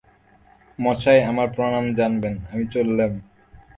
[0.79, 3.11] মশায়, আমার প্রণাম জানবেন, আমি চললেম।